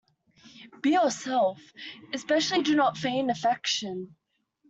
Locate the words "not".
2.75-2.97